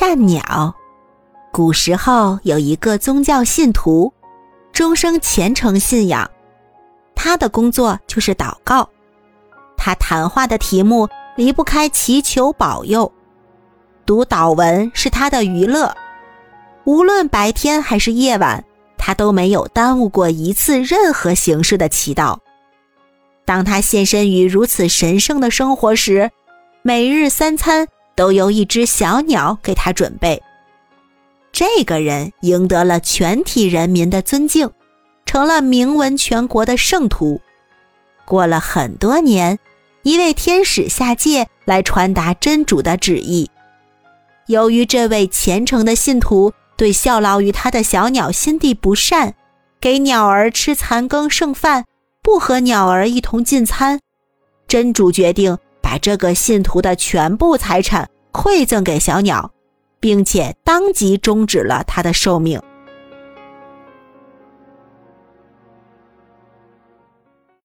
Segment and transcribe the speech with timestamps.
[0.00, 0.72] 善鸟。
[1.50, 4.12] 古时候有一个宗教信徒，
[4.72, 6.30] 终生虔诚信仰，
[7.16, 8.88] 他的工作就是祷告。
[9.76, 13.10] 他谈话的题目离不开祈求保佑，
[14.06, 15.92] 读祷文是他的娱乐。
[16.84, 18.64] 无论白天还是夜晚，
[18.96, 22.38] 他都没有耽误过一次任何形式的祈祷。
[23.44, 26.30] 当他现身于如此神圣的生活时，
[26.82, 27.88] 每日三餐
[28.18, 30.42] 都由一只小鸟给他准备。
[31.52, 34.68] 这个人赢得了全体人民的尊敬，
[35.24, 37.40] 成了名闻全国的圣徒。
[38.24, 39.60] 过了很多年，
[40.02, 43.48] 一位天使下界来传达真主的旨意。
[44.48, 49.36] 由于这位虔诚的信徒对效劳于他的小鸟心地不善，
[49.80, 51.84] 给鸟儿吃残羹剩饭。
[52.20, 54.00] 不和鸟儿一同进餐，
[54.66, 55.56] 真主决定
[55.90, 59.50] 把这个信徒的全部财产馈赠给小鸟，
[59.98, 62.60] 并且当即终止了他的寿命。